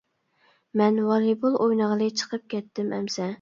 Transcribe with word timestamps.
مەن 0.81 0.97
ۋالىبول 1.09 1.59
ئوينىغىلى 1.67 2.09
چىقىپ 2.23 2.49
كەتتىم 2.55 2.91
ئەمىسە. 2.99 3.29